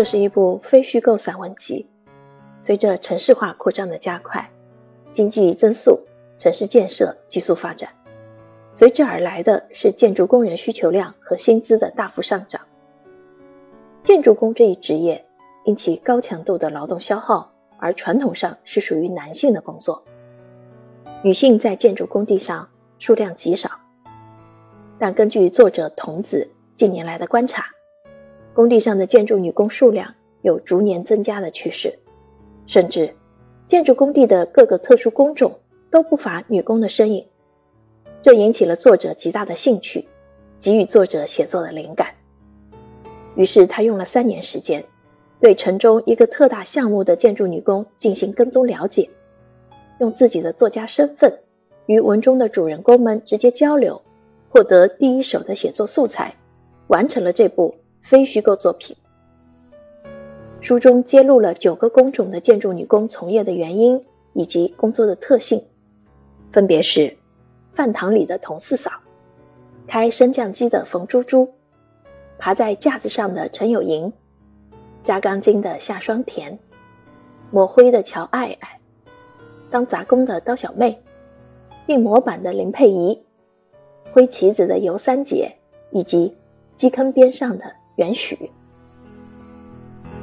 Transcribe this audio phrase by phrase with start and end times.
[0.00, 1.86] 这是一部非虚构散文集。
[2.62, 4.50] 随着城市化扩张的加快，
[5.12, 6.00] 经济增速、
[6.38, 7.90] 城市建设急速发展，
[8.74, 12.62] 随之而来的是建筑工人需求量和薪资的大幅上涨。
[14.02, 15.22] 建筑工这一职业
[15.66, 20.02] 因其高强度的劳动消耗，而传统上是属于男性的工作。
[21.22, 22.66] 女性在建筑工地上
[22.98, 23.70] 数量极少，
[24.98, 27.66] 但根据作者童子近年来的观察，
[28.52, 31.98] 工地上的建筑女工数量有逐年增加的趋势，
[32.66, 33.14] 甚至
[33.68, 35.58] 建筑工地的各个特殊工种
[35.90, 37.26] 都不乏女工的身影。
[38.22, 40.06] 这引起了作者极大的兴趣，
[40.58, 42.08] 给予作者写作的灵感。
[43.34, 44.84] 于是他用了三年时间，
[45.40, 49.08] 对城中一个特大项目的建筑女工进行跟踪了解。
[50.00, 51.32] 用自己的作家身份，
[51.86, 54.02] 与文中的主人公们直接交流，
[54.48, 56.34] 获得第一手的写作素材，
[56.88, 58.96] 完成了这部非虚构作品。
[60.60, 65.64] 书中揭露了九个工种的建筑女工从业的原因以及工作的特性，
[66.52, 67.16] 分别是：
[67.74, 68.90] 饭堂里的童四嫂，
[69.86, 71.48] 开升降机的冯珠珠，
[72.38, 74.12] 爬在架子上的陈有莹，
[75.02, 76.58] 扎钢筋的夏双田，
[77.50, 78.78] 抹灰的乔爱爱。
[79.70, 81.02] 当杂工的刀小妹，
[81.86, 83.24] 钉模板的林佩仪，
[84.12, 85.56] 挥旗子的尤三姐，
[85.90, 86.36] 以及
[86.76, 88.50] 基坑边上的袁许，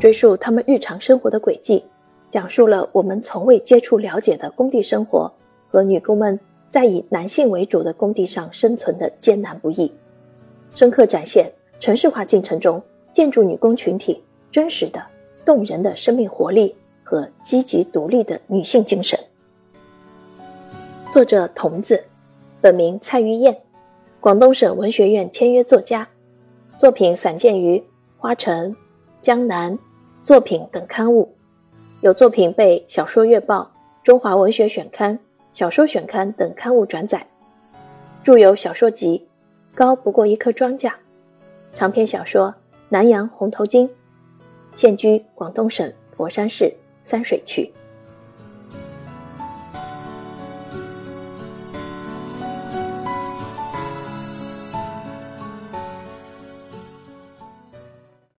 [0.00, 1.84] 追溯他们日常生活的轨迹，
[2.30, 5.30] 讲述了我们从未接触了解的工地生活
[5.68, 9.92] 和女工们在以男性为主的工地上生存的艰难不易，
[10.74, 15.04] 深刻展现城市化进程中建筑女工群体真实的、
[15.44, 16.74] 动人的生命活力
[17.04, 19.20] 和积极独立的女性精神。
[21.12, 22.02] 作者童子，
[22.62, 23.60] 本名蔡玉燕，
[24.20, 26.08] 广东省文学院签约作家，
[26.78, 27.76] 作品散见于
[28.18, 28.70] 《花城》
[29.20, 29.76] 《江南》
[30.22, 31.34] 作品等刊物，
[32.02, 33.62] 有作品被《小说月报》
[34.04, 35.14] 《中华文学选刊》
[35.52, 37.26] 《小说选刊》等刊物转载，
[38.22, 39.26] 著有小说集
[39.76, 40.88] 《高不过一颗庄稼》，
[41.74, 42.46] 长篇小说
[42.88, 43.86] 《南洋红头巾》，
[44.76, 47.72] 现居广东省佛山市三水区。